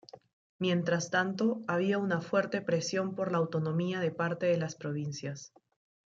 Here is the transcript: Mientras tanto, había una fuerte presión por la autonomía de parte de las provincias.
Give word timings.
Mientras 0.57 1.11
tanto, 1.11 1.61
había 1.67 1.99
una 1.99 2.21
fuerte 2.21 2.63
presión 2.63 3.13
por 3.13 3.31
la 3.31 3.37
autonomía 3.37 3.99
de 3.99 4.09
parte 4.09 4.47
de 4.47 4.57
las 4.57 4.73
provincias. 4.73 5.53